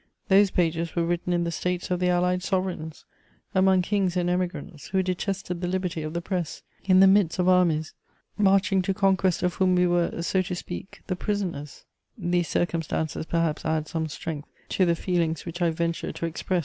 Those 0.29 0.49
pages 0.49 0.95
were 0.95 1.03
written 1.05 1.31
in 1.31 1.43
the 1.43 1.51
States 1.51 1.91
of 1.91 1.99
the 1.99 2.09
allied 2.09 2.41
sovereigns, 2.41 3.05
among 3.53 3.83
kings 3.83 4.17
and 4.17 4.31
Emigrants 4.31 4.87
who 4.87 5.03
detested 5.03 5.61
the 5.61 5.67
liberty 5.67 6.01
of 6.01 6.15
the 6.15 6.23
press, 6.23 6.63
in 6.85 7.01
the 7.01 7.05
midst 7.05 7.37
of 7.37 7.47
armies 7.47 7.93
marching 8.35 8.81
to 8.81 8.95
conquest 8.95 9.43
of 9.43 9.53
whom 9.53 9.75
we 9.75 9.85
were, 9.85 10.19
so 10.23 10.41
to 10.41 10.55
speak, 10.55 11.03
the 11.05 11.15
prisoners: 11.15 11.85
these 12.17 12.47
circumstances 12.47 13.27
perhaps 13.27 13.63
add 13.63 13.87
some 13.87 14.07
strength 14.07 14.47
to 14.69 14.87
the 14.87 14.95
feelings 14.95 15.45
which 15.45 15.61
I 15.61 15.69
venture 15.69 16.11
to 16.13 16.25
express. 16.25 16.59